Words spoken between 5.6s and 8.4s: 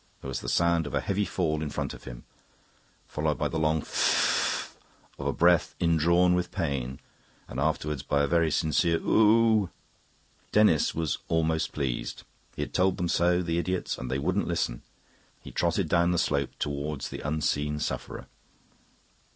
indrawn with pain and afterwards by a